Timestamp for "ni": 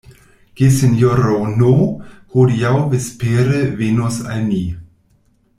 4.51-4.67